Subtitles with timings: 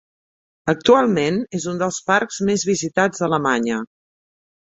[0.71, 3.83] Actualment és un dels parcs més visitats d'Alemanya.